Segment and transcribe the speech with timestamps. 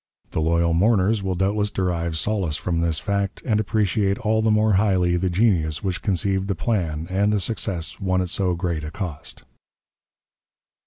[0.31, 4.73] The loyal mourners will doubtless derive solace from this fact, and appreciate all the more
[4.73, 8.89] highly the genius which conceived the plan, and the success won at so great a
[8.89, 9.43] cost."